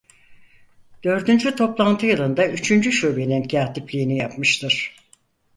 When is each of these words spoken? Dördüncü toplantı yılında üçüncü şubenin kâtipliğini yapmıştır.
Dördüncü 1.03 1.55
toplantı 1.55 2.05
yılında 2.05 2.47
üçüncü 2.47 2.91
şubenin 2.91 3.47
kâtipliğini 3.47 4.17
yapmıştır. 4.17 4.95